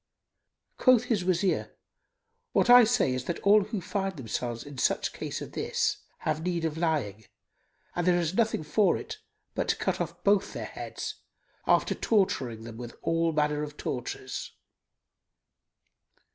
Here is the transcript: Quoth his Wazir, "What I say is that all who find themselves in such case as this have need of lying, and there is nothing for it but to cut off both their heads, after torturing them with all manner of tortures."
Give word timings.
Quoth 0.79 1.03
his 1.03 1.23
Wazir, 1.23 1.75
"What 2.53 2.71
I 2.71 2.85
say 2.85 3.13
is 3.13 3.25
that 3.25 3.37
all 3.41 3.65
who 3.65 3.79
find 3.81 4.17
themselves 4.17 4.63
in 4.63 4.79
such 4.79 5.13
case 5.13 5.43
as 5.43 5.51
this 5.51 5.97
have 6.25 6.41
need 6.41 6.65
of 6.65 6.75
lying, 6.75 7.25
and 7.95 8.07
there 8.07 8.19
is 8.19 8.33
nothing 8.33 8.63
for 8.63 8.97
it 8.97 9.19
but 9.53 9.67
to 9.67 9.75
cut 9.75 10.01
off 10.01 10.23
both 10.23 10.53
their 10.53 10.65
heads, 10.65 11.17
after 11.67 11.93
torturing 11.93 12.63
them 12.63 12.77
with 12.77 12.97
all 13.03 13.31
manner 13.31 13.61
of 13.61 13.77
tortures." 13.77 14.53